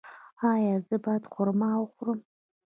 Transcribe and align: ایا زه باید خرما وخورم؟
ایا 0.51 0.75
زه 0.87 0.95
باید 1.03 1.23
خرما 1.33 1.71
وخورم؟ 1.79 2.19